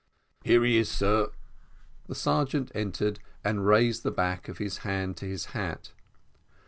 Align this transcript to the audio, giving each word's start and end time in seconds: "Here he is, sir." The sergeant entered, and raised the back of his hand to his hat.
"Here 0.43 0.63
he 0.63 0.77
is, 0.79 0.89
sir." 0.89 1.29
The 2.07 2.15
sergeant 2.15 2.71
entered, 2.73 3.19
and 3.43 3.67
raised 3.67 4.01
the 4.01 4.09
back 4.09 4.49
of 4.49 4.57
his 4.57 4.77
hand 4.79 5.15
to 5.17 5.27
his 5.27 5.51
hat. 5.53 5.91